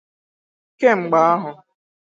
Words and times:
Kemgbe 0.79 1.17
ahụ 1.31 1.51